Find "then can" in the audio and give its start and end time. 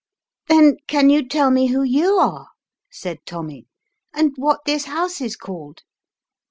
0.47-1.11